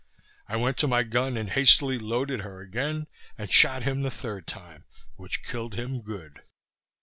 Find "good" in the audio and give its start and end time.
6.01-6.39